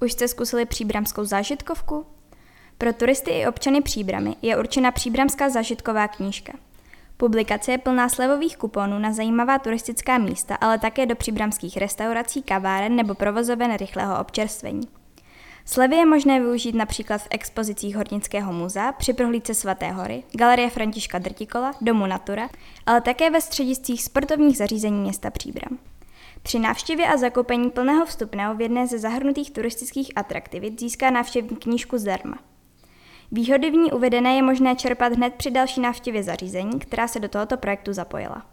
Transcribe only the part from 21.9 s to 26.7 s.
Natura, ale také ve střediscích sportovních zařízení města Příbram. Při